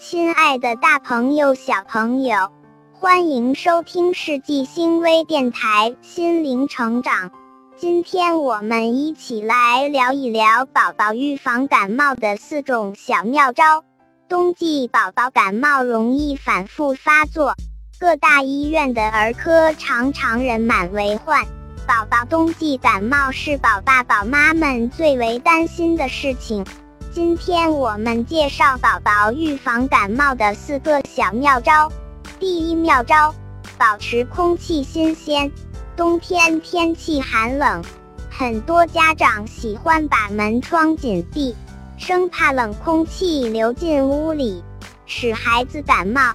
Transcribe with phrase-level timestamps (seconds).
[0.00, 2.52] 亲爱的，大朋友、小朋友，
[2.92, 7.32] 欢迎收听世纪星微电台心灵成长。
[7.76, 13.82] 今天我们一起来聊一聊宝宝预防感冒的四种小妙招。
[14.28, 17.56] 冬季宝宝感冒容易反复发作，
[17.98, 21.44] 各大医院的儿科常常人满为患。
[21.88, 26.64] 宝宝冬季感冒是宝爸宝妈们最为担心的事情。
[27.18, 31.90] 今天我们介绍宝宝预防感冒的四个小妙招。
[32.38, 33.34] 第一妙招，
[33.76, 35.50] 保持空气新鲜。
[35.96, 37.82] 冬天天气寒冷，
[38.30, 41.56] 很多家长喜欢把门窗紧闭，
[41.96, 44.62] 生怕冷空气流进屋里，
[45.04, 46.32] 使孩子感冒。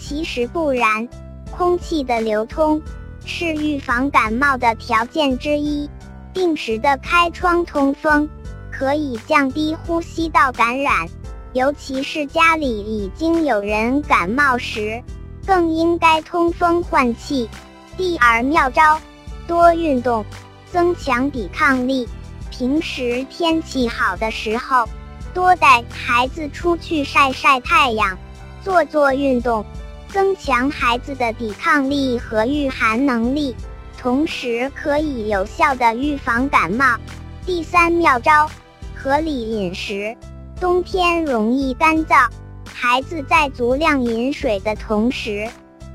[0.00, 1.08] 其实不然，
[1.52, 2.82] 空气的流通。
[3.24, 5.88] 是预防感冒的条件之一，
[6.32, 8.28] 定时的开窗通风，
[8.76, 11.06] 可以降低呼吸道感染。
[11.52, 15.00] 尤其是家里已经有人感冒时，
[15.46, 17.48] 更应该通风换气。
[17.96, 19.00] 第二妙招，
[19.46, 20.24] 多运动，
[20.72, 22.08] 增强抵抗力。
[22.50, 24.88] 平时天气好的时候，
[25.32, 28.18] 多带孩子出去晒晒太阳，
[28.62, 29.64] 做做运动。
[30.08, 33.54] 增强孩子的抵抗力和御寒能力，
[33.98, 36.96] 同时可以有效的预防感冒。
[37.44, 38.48] 第三妙招，
[39.04, 40.16] 合理饮食。
[40.58, 42.26] 冬天容易干燥，
[42.64, 45.46] 孩子在足量饮水的同时，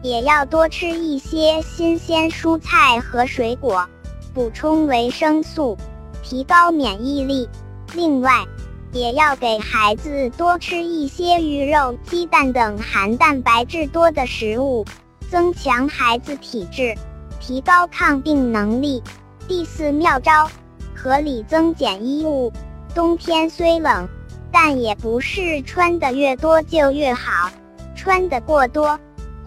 [0.04, 3.84] 也要多吃一些新鲜蔬菜和水果，
[4.32, 5.76] 补充维生素，
[6.22, 7.50] 提高免疫力。
[7.96, 8.46] 另外，
[8.92, 14.86] 也要给孩子多吃一些鱼肉、鸡蛋等含蛋白质多的食物，
[15.32, 16.96] 增强孩子体质，
[17.40, 19.02] 提高抗病能力。
[19.48, 20.48] 第四妙招，
[20.94, 22.54] 合理增减衣物。
[22.96, 24.08] 冬天虽冷，
[24.52, 27.50] 但也不是穿的越多就越好。
[27.96, 29.00] 穿的过多，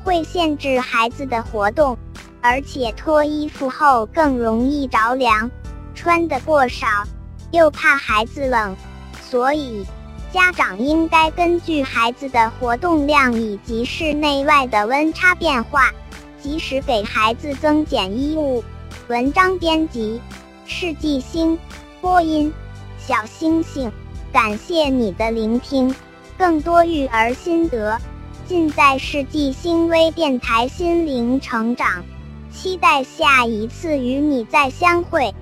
[0.05, 1.97] 会限制孩子的活动，
[2.41, 5.51] 而且脱衣服后更容易着凉；
[5.95, 6.87] 穿的过少，
[7.51, 8.77] 又怕孩子冷。
[9.21, 9.85] 所以，
[10.33, 15.91] 家长应该根据孩子的活动量以及室内外的温差变化，
[16.41, 18.63] 及时给孩子增减衣物。
[19.09, 20.21] 文章编辑：
[20.65, 21.59] 世纪星，
[22.01, 22.53] 播音：
[23.07, 23.91] 小星星。
[24.33, 25.95] 感谢你的聆听，
[26.39, 27.99] 更多育儿心得
[28.47, 32.05] 尽在世纪新微电台心灵成长。
[32.51, 35.35] 期待下一次与你再相会。